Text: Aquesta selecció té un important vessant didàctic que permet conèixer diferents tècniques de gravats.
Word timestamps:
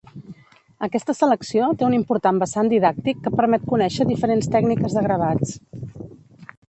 Aquesta 0.85 1.13
selecció 1.17 1.67
té 1.81 1.85
un 1.87 1.97
important 1.97 2.39
vessant 2.43 2.71
didàctic 2.71 3.19
que 3.27 3.33
permet 3.41 3.67
conèixer 3.73 4.07
diferents 4.13 4.49
tècniques 4.57 4.97
de 4.99 5.05
gravats. 5.09 5.53